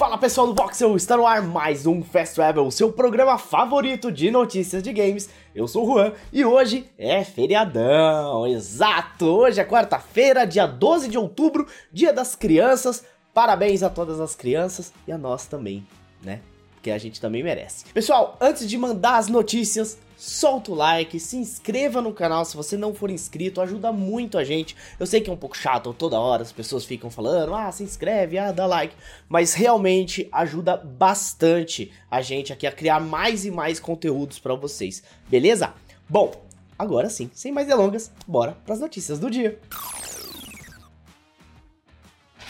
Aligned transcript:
Fala 0.00 0.16
pessoal 0.16 0.46
do 0.46 0.54
Voxel, 0.54 0.96
está 0.96 1.14
no 1.14 1.26
ar 1.26 1.42
mais 1.42 1.84
um 1.84 2.02
Fast 2.02 2.34
Travel, 2.34 2.70
seu 2.70 2.90
programa 2.90 3.36
favorito 3.36 4.10
de 4.10 4.30
notícias 4.30 4.82
de 4.82 4.94
games. 4.94 5.28
Eu 5.54 5.68
sou 5.68 5.84
o 5.84 5.92
Juan 5.92 6.14
e 6.32 6.42
hoje 6.42 6.90
é 6.96 7.22
feriadão, 7.22 8.46
exato! 8.46 9.26
Hoje 9.26 9.60
é 9.60 9.64
quarta-feira, 9.64 10.46
dia 10.46 10.66
12 10.66 11.06
de 11.06 11.18
outubro, 11.18 11.66
dia 11.92 12.14
das 12.14 12.34
crianças. 12.34 13.04
Parabéns 13.34 13.82
a 13.82 13.90
todas 13.90 14.20
as 14.20 14.34
crianças 14.34 14.90
e 15.06 15.12
a 15.12 15.18
nós 15.18 15.44
também, 15.44 15.86
né? 16.22 16.40
Porque 16.76 16.90
a 16.90 16.96
gente 16.96 17.20
também 17.20 17.42
merece. 17.42 17.84
Pessoal, 17.92 18.38
antes 18.40 18.66
de 18.66 18.78
mandar 18.78 19.18
as 19.18 19.28
notícias, 19.28 19.98
solta 20.20 20.70
o 20.70 20.74
like, 20.74 21.18
se 21.18 21.38
inscreva 21.38 22.02
no 22.02 22.12
canal 22.12 22.44
se 22.44 22.54
você 22.54 22.76
não 22.76 22.92
for 22.92 23.10
inscrito, 23.10 23.60
ajuda 23.60 23.90
muito 23.90 24.36
a 24.36 24.44
gente. 24.44 24.76
Eu 24.98 25.06
sei 25.06 25.22
que 25.22 25.30
é 25.30 25.32
um 25.32 25.36
pouco 25.36 25.56
chato 25.56 25.94
toda 25.94 26.20
hora, 26.20 26.42
as 26.42 26.52
pessoas 26.52 26.84
ficam 26.84 27.10
falando, 27.10 27.54
ah, 27.54 27.72
se 27.72 27.82
inscreve, 27.82 28.36
ah, 28.36 28.52
dá 28.52 28.66
like, 28.66 28.94
mas 29.28 29.54
realmente 29.54 30.28
ajuda 30.30 30.76
bastante 30.76 31.90
a 32.10 32.20
gente 32.20 32.52
aqui 32.52 32.66
a 32.66 32.72
criar 32.72 33.00
mais 33.00 33.46
e 33.46 33.50
mais 33.50 33.80
conteúdos 33.80 34.38
para 34.38 34.54
vocês, 34.54 35.02
beleza? 35.26 35.72
Bom, 36.06 36.32
agora 36.78 37.08
sim, 37.08 37.30
sem 37.32 37.50
mais 37.50 37.66
delongas, 37.66 38.12
bora 38.26 38.58
para 38.64 38.74
as 38.74 38.80
notícias 38.80 39.18
do 39.18 39.30
dia. 39.30 39.58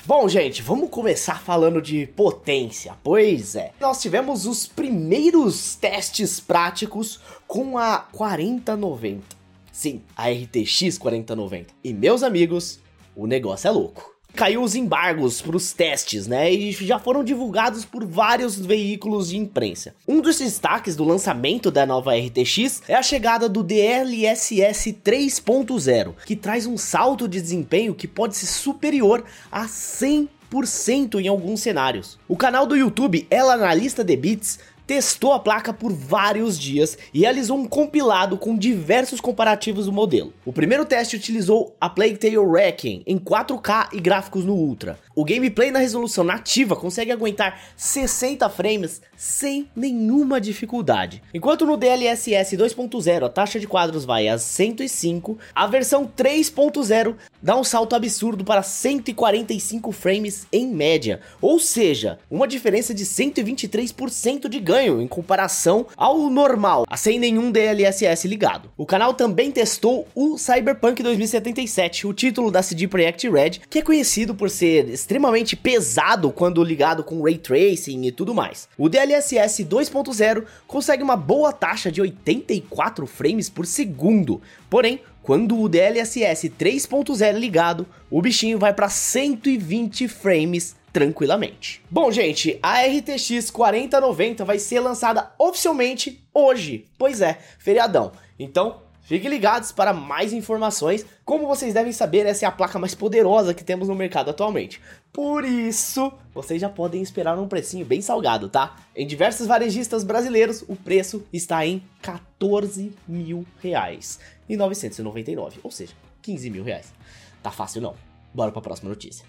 Bom, 0.06 0.26
gente, 0.28 0.62
vamos 0.62 0.88
começar 0.88 1.40
falando 1.40 1.80
de 1.80 2.06
potência. 2.06 2.94
Pois 3.04 3.54
é, 3.54 3.72
nós 3.78 4.00
tivemos 4.00 4.46
os 4.46 4.66
primeiros 4.66 5.74
testes 5.74 6.40
práticos 6.40 7.20
com 7.46 7.76
a 7.76 7.98
4090. 7.98 9.22
Sim, 9.70 10.02
a 10.16 10.30
RTX 10.30 10.96
4090. 10.96 11.74
E 11.84 11.92
meus 11.92 12.22
amigos, 12.22 12.80
o 13.14 13.26
negócio 13.26 13.68
é 13.68 13.70
louco 13.70 14.19
caiu 14.34 14.62
os 14.62 14.74
embargos 14.74 15.40
para 15.40 15.56
os 15.56 15.72
testes, 15.72 16.26
né? 16.26 16.52
E 16.52 16.72
já 16.72 16.98
foram 16.98 17.22
divulgados 17.22 17.84
por 17.84 18.04
vários 18.04 18.58
veículos 18.58 19.30
de 19.30 19.36
imprensa. 19.36 19.94
Um 20.06 20.20
dos 20.20 20.38
destaques 20.38 20.96
do 20.96 21.04
lançamento 21.04 21.70
da 21.70 21.86
nova 21.86 22.12
RTX 22.14 22.82
é 22.88 22.94
a 22.94 23.02
chegada 23.02 23.48
do 23.48 23.62
DLSS 23.62 24.92
3.0, 25.04 26.14
que 26.24 26.36
traz 26.36 26.66
um 26.66 26.76
salto 26.76 27.28
de 27.28 27.40
desempenho 27.40 27.94
que 27.94 28.08
pode 28.08 28.36
ser 28.36 28.46
superior 28.46 29.24
a 29.50 29.66
100% 29.66 31.20
em 31.20 31.28
alguns 31.28 31.60
cenários. 31.60 32.18
O 32.28 32.36
canal 32.36 32.66
do 32.66 32.76
YouTube 32.76 33.26
Ela 33.30 33.54
Analista 33.54 34.02
de 34.02 34.16
Bits 34.16 34.58
testou 34.90 35.32
a 35.32 35.38
placa 35.38 35.72
por 35.72 35.92
vários 35.92 36.58
dias 36.58 36.98
e 37.14 37.20
realizou 37.20 37.56
um 37.56 37.64
compilado 37.64 38.36
com 38.36 38.58
diversos 38.58 39.20
comparativos 39.20 39.86
do 39.86 39.92
modelo. 39.92 40.32
O 40.44 40.52
primeiro 40.52 40.84
teste 40.84 41.14
utilizou 41.14 41.76
a 41.80 41.88
Plague 41.88 42.16
Tale 42.16 42.38
Wrecking 42.38 43.04
em 43.06 43.16
4K 43.16 43.90
e 43.92 44.00
gráficos 44.00 44.44
no 44.44 44.54
Ultra. 44.54 44.98
O 45.14 45.24
gameplay 45.24 45.70
na 45.70 45.78
resolução 45.78 46.24
nativa 46.24 46.74
consegue 46.74 47.12
aguentar 47.12 47.60
60 47.76 48.48
frames 48.48 49.00
sem 49.16 49.68
nenhuma 49.76 50.40
dificuldade. 50.40 51.22
Enquanto 51.32 51.66
no 51.66 51.76
DLSS 51.76 52.56
2.0 52.56 53.26
a 53.26 53.28
taxa 53.28 53.60
de 53.60 53.68
quadros 53.68 54.04
vai 54.04 54.26
a 54.26 54.38
105, 54.38 55.38
a 55.54 55.66
versão 55.66 56.04
3.0 56.04 57.14
dá 57.40 57.54
um 57.54 57.62
salto 57.62 57.94
absurdo 57.94 58.44
para 58.44 58.62
145 58.62 59.92
frames 59.92 60.46
em 60.52 60.66
média, 60.66 61.20
ou 61.40 61.60
seja, 61.60 62.18
uma 62.30 62.48
diferença 62.48 62.94
de 62.94 63.04
123% 63.04 64.48
de 64.48 64.58
ganho 64.58 64.79
em 64.80 65.06
comparação 65.06 65.86
ao 65.96 66.30
normal, 66.30 66.84
sem 66.96 67.18
nenhum 67.18 67.50
DLSS 67.50 68.26
ligado. 68.26 68.70
O 68.76 68.86
canal 68.86 69.14
também 69.14 69.50
testou 69.50 70.06
o 70.14 70.38
Cyberpunk 70.38 71.02
2077, 71.02 72.06
o 72.06 72.12
título 72.12 72.50
da 72.50 72.62
CD 72.62 72.88
Projekt 72.88 73.28
Red, 73.28 73.50
que 73.68 73.80
é 73.80 73.82
conhecido 73.82 74.34
por 74.34 74.50
ser 74.50 74.88
extremamente 74.88 75.56
pesado 75.56 76.30
quando 76.30 76.64
ligado 76.64 77.04
com 77.04 77.22
ray 77.22 77.38
tracing 77.38 78.06
e 78.06 78.12
tudo 78.12 78.34
mais. 78.34 78.68
O 78.78 78.88
DLSS 78.88 79.64
2.0 79.64 80.44
consegue 80.66 81.02
uma 81.02 81.16
boa 81.16 81.52
taxa 81.52 81.90
de 81.90 82.00
84 82.00 83.06
frames 83.06 83.48
por 83.48 83.66
segundo, 83.66 84.40
porém 84.68 85.00
quando 85.22 85.60
o 85.60 85.68
DLSS 85.68 86.48
3.0 86.48 87.20
é 87.20 87.32
ligado, 87.32 87.86
o 88.10 88.22
bichinho 88.22 88.58
vai 88.58 88.72
para 88.72 88.88
120 88.88 90.08
frames 90.08 90.74
tranquilamente. 90.92 91.82
Bom, 91.90 92.10
gente, 92.10 92.58
a 92.62 92.82
RTX 92.82 93.50
4090 93.50 94.44
vai 94.44 94.58
ser 94.58 94.80
lançada 94.80 95.32
oficialmente 95.38 96.24
hoje. 96.34 96.86
Pois 96.98 97.20
é, 97.20 97.38
feriadão. 97.58 98.12
Então, 98.38 98.82
Fiquem 99.10 99.28
ligados 99.28 99.72
para 99.72 99.92
mais 99.92 100.32
informações. 100.32 101.04
Como 101.24 101.44
vocês 101.44 101.74
devem 101.74 101.92
saber, 101.92 102.26
essa 102.26 102.44
é 102.44 102.48
a 102.48 102.52
placa 102.52 102.78
mais 102.78 102.94
poderosa 102.94 103.52
que 103.52 103.64
temos 103.64 103.88
no 103.88 103.94
mercado 103.96 104.30
atualmente. 104.30 104.80
Por 105.12 105.44
isso, 105.44 106.12
vocês 106.32 106.60
já 106.60 106.68
podem 106.68 107.02
esperar 107.02 107.36
um 107.36 107.48
precinho 107.48 107.84
bem 107.84 108.00
salgado, 108.00 108.48
tá? 108.48 108.76
Em 108.94 109.04
diversos 109.04 109.48
varejistas 109.48 110.04
brasileiros, 110.04 110.64
o 110.68 110.76
preço 110.76 111.26
está 111.32 111.66
em 111.66 111.82
14 112.00 112.92
mil 113.08 113.44
reais 113.60 114.20
e 114.48 114.56
999, 114.56 115.58
ou 115.64 115.72
seja, 115.72 115.92
15 116.22 116.48
mil 116.48 116.62
reais. 116.62 116.94
Tá 117.42 117.50
fácil 117.50 117.82
não. 117.82 117.96
Bora 118.32 118.52
para 118.52 118.60
a 118.60 118.62
próxima 118.62 118.90
notícia. 118.90 119.26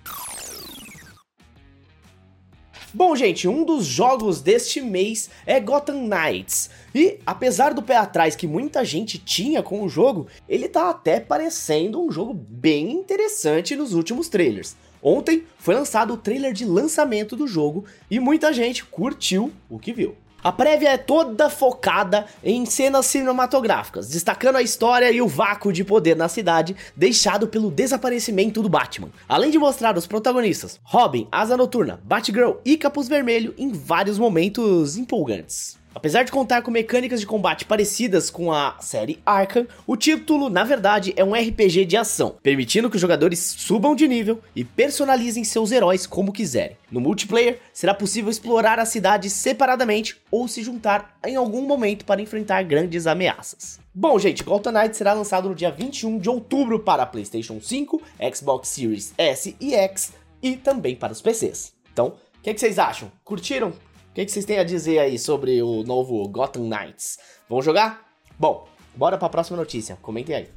Bom, 2.94 3.16
gente, 3.16 3.48
um 3.48 3.64
dos 3.64 3.86
jogos 3.86 4.42
deste 4.42 4.82
mês 4.82 5.30
é 5.46 5.62
Gotham 5.62 6.10
Knights. 6.10 6.70
E 6.94 7.20
apesar 7.26 7.74
do 7.74 7.82
pé 7.82 7.96
atrás 7.96 8.36
que 8.36 8.46
muita 8.46 8.84
gente 8.84 9.18
tinha 9.18 9.64
com 9.64 9.82
o 9.82 9.88
jogo, 9.88 10.28
ele 10.48 10.68
tá 10.68 10.90
até 10.90 11.18
parecendo 11.18 12.02
um 12.02 12.12
jogo 12.12 12.34
bem 12.34 12.92
interessante 12.92 13.78
nos 13.78 13.94
últimos 13.94 14.28
trailers. 14.28 14.76
Ontem 15.02 15.46
foi 15.58 15.74
lançado 15.74 16.16
o 16.16 16.18
trailer 16.18 16.52
de 16.52 16.66
lançamento 16.66 17.34
do 17.34 17.48
jogo 17.48 17.86
e 18.10 18.20
muita 18.20 18.52
gente 18.52 18.84
curtiu 18.84 19.54
o 19.70 19.80
que 19.80 19.94
viu. 19.94 20.14
A 20.44 20.52
prévia 20.52 20.90
é 20.90 20.98
toda 20.98 21.52
focada 21.52 22.26
em 22.44 22.66
cenas 22.66 23.06
cinematográficas, 23.06 24.10
destacando 24.10 24.56
a 24.56 24.62
história 24.64 25.12
e 25.12 25.22
o 25.22 25.28
vácuo 25.28 25.72
de 25.72 25.84
poder 25.84 26.16
na 26.16 26.28
cidade 26.28 26.76
deixado 26.96 27.48
pelo 27.48 27.70
desaparecimento 27.70 28.64
do 28.64 28.70
Batman. 28.70 29.12
Além 29.30 29.52
de 29.52 29.60
mostrar 29.60 29.96
os 29.96 30.08
protagonistas 30.08 30.80
Robin, 30.84 31.28
Asa 31.32 31.56
Noturna, 31.56 32.02
Batgirl 32.04 32.54
e 32.66 32.76
Capuz 32.76 33.08
Vermelho 33.08 33.54
em 33.56 33.72
vários 33.72 34.18
momentos 34.18 34.98
empolgantes. 34.98 35.81
Apesar 35.94 36.24
de 36.24 36.32
contar 36.32 36.62
com 36.62 36.72
mecânicas 36.72 37.20
de 37.20 37.26
combate 37.26 37.66
parecidas 37.66 38.30
com 38.30 38.52
a 38.52 38.78
série 38.80 39.20
Arkham, 39.26 39.68
o 39.86 39.98
título, 39.98 40.50
na 40.50 40.64
verdade, 40.64 41.14
é 41.18 41.24
um 41.24 41.34
RPG 41.34 41.86
de 41.86 41.98
ação, 41.98 42.38
permitindo 42.42 42.90
que 42.90 42.96
os 42.96 43.02
jogadores 43.02 43.40
subam 43.40 43.94
de 43.94 44.08
nível 44.08 44.42
e 44.56 44.64
personalizem 44.64 45.44
seus 45.44 45.72
heróis 45.72 46.08
como 46.08 46.32
quiserem. 46.32 46.78
No 46.90 47.02
multiplayer, 47.02 47.60
será 47.74 47.94
possível 47.94 48.32
explorar 48.32 48.80
a 48.80 48.86
cidade 48.86 49.30
separadamente 49.30 50.18
ou 50.32 50.48
se 50.48 50.64
juntar 50.64 51.18
em 51.26 51.36
algum 51.36 51.62
momento 51.62 52.06
para 52.06 52.22
enfrentar 52.22 52.64
grandes 52.64 53.06
ameaças. 53.06 53.80
Bom, 53.94 54.18
gente, 54.18 54.44
Gotham 54.44 54.72
Knight 54.72 54.96
será 54.96 55.12
lançado 55.12 55.50
no 55.50 55.56
dia 55.56 55.72
21 55.72 56.20
de 56.20 56.30
outubro 56.30 56.80
para 56.80 57.06
PlayStation 57.06 57.60
5, 57.60 58.02
Xbox 58.34 58.70
Series 58.70 59.14
S 59.18 59.56
e 59.60 59.76
X 59.76 60.14
e 60.42 60.56
também 60.56 60.96
para 60.96 61.12
os 61.12 61.22
PCs. 61.22 61.74
Então, 61.92 62.08
o 62.08 62.42
que, 62.42 62.54
que 62.54 62.60
vocês 62.60 62.80
acham? 62.80 63.12
Curtiram? 63.26 63.74
O 64.12 64.14
que, 64.14 64.26
que 64.26 64.32
vocês 64.32 64.44
têm 64.44 64.60
a 64.60 64.64
dizer 64.66 65.00
aí 65.00 65.18
sobre 65.18 65.64
o 65.64 65.84
novo 65.84 66.28
Gotham 66.28 66.64
Knights? 66.64 67.18
Vamos 67.48 67.64
jogar? 67.64 68.06
Bom, 68.38 68.68
bora 68.94 69.18
para 69.18 69.28
a 69.28 69.30
próxima 69.30 69.56
notícia. 69.56 69.98
Comentem 70.02 70.36
aí. 70.36 70.50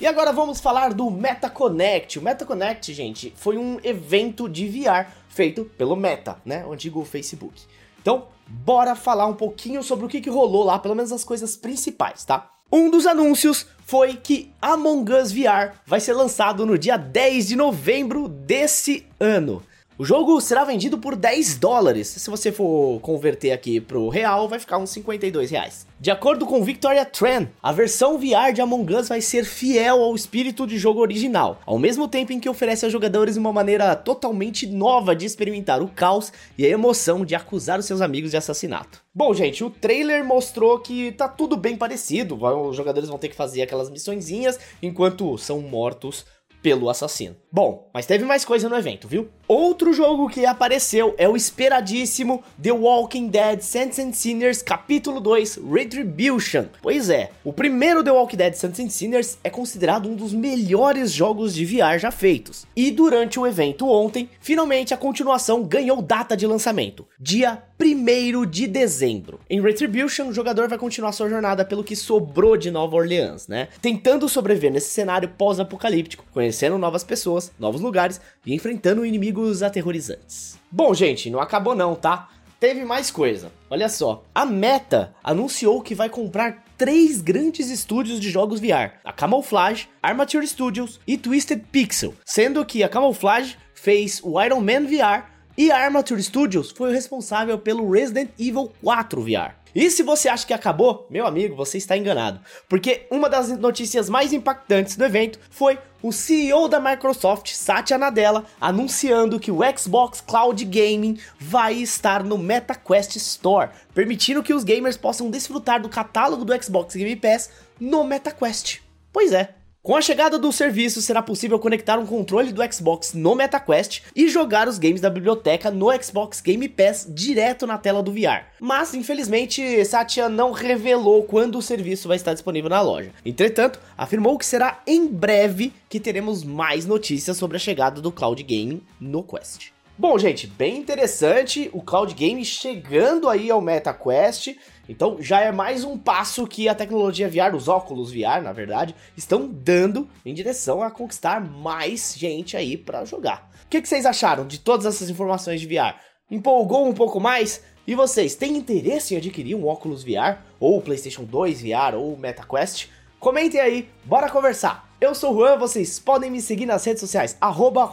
E 0.00 0.06
agora 0.06 0.32
vamos 0.32 0.60
falar 0.60 0.94
do 0.94 1.10
MetaConnect. 1.10 2.18
O 2.18 2.22
MetaConnect, 2.22 2.94
gente, 2.94 3.34
foi 3.36 3.58
um 3.58 3.78
evento 3.84 4.48
de 4.48 4.66
VR 4.66 5.10
feito 5.28 5.66
pelo 5.76 5.94
Meta, 5.94 6.40
né? 6.42 6.64
O 6.64 6.72
antigo 6.72 7.04
Facebook. 7.04 7.64
Então, 8.00 8.28
bora 8.48 8.94
falar 8.94 9.26
um 9.26 9.34
pouquinho 9.34 9.82
sobre 9.82 10.06
o 10.06 10.08
que, 10.08 10.22
que 10.22 10.30
rolou 10.30 10.64
lá, 10.64 10.78
pelo 10.78 10.96
menos 10.96 11.12
as 11.12 11.22
coisas 11.22 11.54
principais, 11.54 12.24
tá? 12.24 12.50
Um 12.72 12.88
dos 12.88 13.06
anúncios 13.06 13.66
foi 13.84 14.14
que 14.16 14.54
Among 14.62 15.12
Us 15.12 15.32
VR 15.32 15.74
vai 15.84 16.00
ser 16.00 16.14
lançado 16.14 16.64
no 16.64 16.78
dia 16.78 16.96
10 16.96 17.48
de 17.48 17.56
novembro 17.56 18.26
desse 18.26 19.06
ano. 19.20 19.62
O 20.02 20.04
jogo 20.04 20.40
será 20.40 20.64
vendido 20.64 20.98
por 20.98 21.14
10 21.14 21.58
dólares. 21.58 22.08
Se 22.08 22.28
você 22.28 22.50
for 22.50 22.98
converter 23.02 23.52
aqui 23.52 23.80
pro 23.80 24.08
real, 24.08 24.48
vai 24.48 24.58
ficar 24.58 24.76
uns 24.76 24.90
52 24.90 25.52
reais. 25.52 25.86
De 26.00 26.10
acordo 26.10 26.44
com 26.44 26.64
Victoria 26.64 27.04
Tran, 27.04 27.46
a 27.62 27.70
versão 27.70 28.18
VR 28.18 28.52
de 28.52 28.60
Among 28.60 28.96
Us 28.96 29.08
vai 29.08 29.20
ser 29.20 29.44
fiel 29.44 30.02
ao 30.02 30.12
espírito 30.16 30.66
de 30.66 30.76
jogo 30.76 30.98
original, 30.98 31.60
ao 31.64 31.78
mesmo 31.78 32.08
tempo 32.08 32.32
em 32.32 32.40
que 32.40 32.48
oferece 32.48 32.84
aos 32.84 32.90
jogadores 32.90 33.36
uma 33.36 33.52
maneira 33.52 33.94
totalmente 33.94 34.66
nova 34.66 35.14
de 35.14 35.24
experimentar 35.24 35.80
o 35.80 35.86
caos 35.86 36.32
e 36.58 36.66
a 36.66 36.68
emoção 36.68 37.24
de 37.24 37.36
acusar 37.36 37.78
os 37.78 37.86
seus 37.86 38.00
amigos 38.00 38.32
de 38.32 38.36
assassinato. 38.36 39.00
Bom, 39.14 39.32
gente, 39.32 39.62
o 39.62 39.70
trailer 39.70 40.24
mostrou 40.24 40.80
que 40.80 41.12
tá 41.12 41.28
tudo 41.28 41.56
bem 41.56 41.76
parecido. 41.76 42.36
Os 42.44 42.76
jogadores 42.76 43.08
vão 43.08 43.18
ter 43.18 43.28
que 43.28 43.36
fazer 43.36 43.62
aquelas 43.62 43.88
missõezinhas 43.88 44.58
enquanto 44.82 45.38
são 45.38 45.60
mortos 45.60 46.26
pelo 46.60 46.90
assassino. 46.90 47.36
Bom, 47.54 47.90
mas 47.92 48.06
teve 48.06 48.24
mais 48.24 48.46
coisa 48.46 48.66
no 48.66 48.76
evento, 48.76 49.06
viu? 49.06 49.28
Outro 49.46 49.92
jogo 49.92 50.30
que 50.30 50.46
apareceu 50.46 51.14
é 51.18 51.28
o 51.28 51.36
esperadíssimo 51.36 52.42
The 52.62 52.72
Walking 52.72 53.28
Dead 53.28 53.60
Saints 53.60 53.98
and 53.98 54.14
Sinners 54.14 54.62
Capítulo 54.62 55.20
2 55.20 55.60
Retribution. 55.70 56.64
Pois 56.80 57.10
é, 57.10 57.30
o 57.44 57.52
primeiro 57.52 58.02
The 58.02 58.10
Walking 58.10 58.38
Dead 58.38 58.54
Saints 58.54 58.80
and 58.80 58.88
Sinners 58.88 59.38
é 59.44 59.50
considerado 59.50 60.08
um 60.08 60.16
dos 60.16 60.32
melhores 60.32 61.12
jogos 61.12 61.54
de 61.54 61.66
VR 61.66 61.98
já 61.98 62.10
feitos. 62.10 62.64
E 62.74 62.90
durante 62.90 63.38
o 63.38 63.46
evento 63.46 63.86
ontem, 63.86 64.30
finalmente 64.40 64.94
a 64.94 64.96
continuação 64.96 65.62
ganhou 65.62 66.00
data 66.00 66.34
de 66.34 66.46
lançamento, 66.46 67.06
dia 67.20 67.62
1 67.78 68.46
de 68.46 68.68
dezembro. 68.68 69.40
Em 69.50 69.60
Retribution, 69.60 70.28
o 70.28 70.32
jogador 70.32 70.68
vai 70.68 70.78
continuar 70.78 71.10
sua 71.10 71.28
jornada 71.28 71.64
pelo 71.64 71.82
que 71.82 71.96
sobrou 71.96 72.56
de 72.56 72.70
Nova 72.70 72.94
Orleans, 72.94 73.48
né? 73.48 73.68
Tentando 73.80 74.28
sobreviver 74.28 74.72
nesse 74.72 74.90
cenário 74.90 75.28
pós-apocalíptico, 75.30 76.24
conhecendo 76.32 76.78
novas 76.78 77.02
pessoas, 77.02 77.41
novos 77.58 77.80
lugares 77.80 78.20
e 78.44 78.54
enfrentando 78.54 79.06
inimigos 79.06 79.62
aterrorizantes. 79.62 80.58
Bom, 80.70 80.92
gente, 80.92 81.30
não 81.30 81.40
acabou 81.40 81.74
não, 81.74 81.94
tá? 81.94 82.28
Teve 82.60 82.84
mais 82.84 83.10
coisa. 83.10 83.50
Olha 83.68 83.88
só, 83.88 84.22
a 84.32 84.44
Meta 84.44 85.14
anunciou 85.24 85.82
que 85.82 85.96
vai 85.96 86.08
comprar 86.08 86.62
três 86.78 87.20
grandes 87.20 87.70
estúdios 87.70 88.20
de 88.20 88.30
jogos 88.30 88.60
VR: 88.60 88.92
a 89.04 89.12
Camouflage, 89.12 89.88
Armature 90.02 90.46
Studios 90.46 91.00
e 91.06 91.16
Twisted 91.16 91.64
Pixel, 91.72 92.14
sendo 92.24 92.64
que 92.64 92.84
a 92.84 92.88
Camouflage 92.88 93.56
fez 93.74 94.20
o 94.22 94.40
Iron 94.40 94.60
Man 94.60 94.86
VR 94.86 95.24
e 95.58 95.70
a 95.70 95.78
Armature 95.78 96.22
Studios 96.22 96.70
foi 96.70 96.90
o 96.90 96.92
responsável 96.92 97.58
pelo 97.58 97.90
Resident 97.90 98.30
Evil 98.38 98.72
4 98.80 99.20
VR. 99.22 99.61
E 99.74 99.90
se 99.90 100.02
você 100.02 100.28
acha 100.28 100.46
que 100.46 100.52
acabou, 100.52 101.06
meu 101.08 101.26
amigo, 101.26 101.56
você 101.56 101.78
está 101.78 101.96
enganado. 101.96 102.40
Porque 102.68 103.06
uma 103.10 103.28
das 103.28 103.48
notícias 103.58 104.08
mais 104.08 104.32
impactantes 104.32 104.96
do 104.96 105.04
evento 105.04 105.38
foi 105.50 105.78
o 106.02 106.12
CEO 106.12 106.68
da 106.68 106.80
Microsoft, 106.80 107.52
Satya 107.54 107.96
Nadella, 107.96 108.44
anunciando 108.60 109.38
que 109.38 109.52
o 109.52 109.60
Xbox 109.76 110.20
Cloud 110.20 110.64
Gaming 110.64 111.18
vai 111.38 111.74
estar 111.74 112.24
no 112.24 112.36
MetaQuest 112.36 113.16
Store, 113.16 113.70
permitindo 113.94 114.42
que 114.42 114.52
os 114.52 114.64
gamers 114.64 114.96
possam 114.96 115.30
desfrutar 115.30 115.80
do 115.80 115.88
catálogo 115.88 116.44
do 116.44 116.62
Xbox 116.62 116.94
Game 116.96 117.16
Pass 117.16 117.50
no 117.78 118.04
MetaQuest. 118.04 118.80
Pois 119.12 119.32
é, 119.32 119.54
com 119.82 119.96
a 119.96 120.00
chegada 120.00 120.38
do 120.38 120.52
serviço, 120.52 121.02
será 121.02 121.20
possível 121.20 121.58
conectar 121.58 121.98
um 121.98 122.06
controle 122.06 122.52
do 122.52 122.62
Xbox 122.72 123.14
no 123.14 123.34
MetaQuest 123.34 124.04
e 124.14 124.28
jogar 124.28 124.68
os 124.68 124.78
games 124.78 125.00
da 125.00 125.10
biblioteca 125.10 125.72
no 125.72 125.90
Xbox 126.00 126.40
Game 126.40 126.68
Pass 126.68 127.04
direto 127.10 127.66
na 127.66 127.76
tela 127.76 128.00
do 128.00 128.12
VR. 128.12 128.44
Mas, 128.60 128.94
infelizmente, 128.94 129.84
Satya 129.84 130.28
não 130.28 130.52
revelou 130.52 131.24
quando 131.24 131.58
o 131.58 131.62
serviço 131.62 132.06
vai 132.06 132.16
estar 132.16 132.32
disponível 132.32 132.70
na 132.70 132.80
loja. 132.80 133.10
Entretanto, 133.26 133.80
afirmou 133.98 134.38
que 134.38 134.46
será 134.46 134.80
em 134.86 135.04
breve 135.04 135.72
que 135.88 135.98
teremos 135.98 136.44
mais 136.44 136.86
notícias 136.86 137.36
sobre 137.36 137.56
a 137.56 137.60
chegada 137.60 138.00
do 138.00 138.12
cloud 138.12 138.40
gaming 138.40 138.82
no 139.00 139.24
Quest. 139.24 139.72
Bom, 140.02 140.18
gente, 140.18 140.48
bem 140.48 140.78
interessante 140.78 141.70
o 141.72 141.80
cloud 141.80 142.12
game 142.12 142.44
chegando 142.44 143.28
aí 143.28 143.48
ao 143.52 143.60
MetaQuest. 143.60 144.58
Então 144.88 145.22
já 145.22 145.40
é 145.40 145.52
mais 145.52 145.84
um 145.84 145.96
passo 145.96 146.44
que 146.44 146.68
a 146.68 146.74
tecnologia 146.74 147.28
VR, 147.28 147.54
os 147.54 147.68
óculos 147.68 148.10
VR, 148.10 148.42
na 148.42 148.52
verdade, 148.52 148.96
estão 149.16 149.46
dando 149.46 150.10
em 150.26 150.34
direção 150.34 150.82
a 150.82 150.90
conquistar 150.90 151.40
mais 151.40 152.16
gente 152.18 152.56
aí 152.56 152.76
para 152.76 153.04
jogar. 153.04 153.48
O 153.64 153.68
que, 153.68 153.80
que 153.80 153.88
vocês 153.88 154.04
acharam 154.04 154.44
de 154.44 154.58
todas 154.58 154.86
essas 154.86 155.08
informações 155.08 155.60
de 155.60 155.68
VR? 155.68 155.94
Empolgou 156.28 156.84
um 156.84 156.92
pouco 156.92 157.20
mais? 157.20 157.62
E 157.86 157.94
vocês, 157.94 158.34
têm 158.34 158.56
interesse 158.56 159.14
em 159.14 159.18
adquirir 159.18 159.54
um 159.54 159.68
óculos 159.68 160.02
VR? 160.02 160.38
Ou 160.58 160.82
PlayStation 160.82 161.22
2 161.22 161.62
VR 161.62 161.94
ou 161.94 162.16
MetaQuest? 162.16 162.88
Comentem 163.20 163.60
aí, 163.60 163.88
bora 164.04 164.28
conversar! 164.28 164.91
Eu 165.02 165.16
sou 165.16 165.34
o 165.34 165.36
Juan, 165.36 165.58
vocês 165.58 165.98
podem 165.98 166.30
me 166.30 166.40
seguir 166.40 166.64
nas 166.64 166.84
redes 166.84 167.00
sociais, 167.00 167.36
arroba 167.40 167.90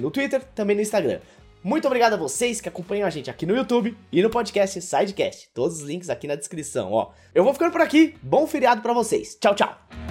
no 0.00 0.10
Twitter, 0.10 0.42
também 0.54 0.74
no 0.74 0.80
Instagram. 0.80 1.20
Muito 1.62 1.86
obrigado 1.86 2.14
a 2.14 2.16
vocês 2.16 2.62
que 2.62 2.68
acompanham 2.70 3.06
a 3.06 3.10
gente 3.10 3.28
aqui 3.28 3.44
no 3.44 3.54
YouTube 3.54 3.94
e 4.10 4.22
no 4.22 4.30
podcast 4.30 4.80
Sidecast. 4.80 5.50
Todos 5.52 5.82
os 5.82 5.82
links 5.82 6.08
aqui 6.08 6.26
na 6.26 6.36
descrição, 6.36 6.92
ó. 6.92 7.10
Eu 7.34 7.44
vou 7.44 7.52
ficando 7.52 7.72
por 7.72 7.82
aqui. 7.82 8.14
Bom 8.22 8.46
feriado 8.46 8.80
para 8.80 8.94
vocês. 8.94 9.36
Tchau, 9.38 9.54
tchau. 9.54 10.09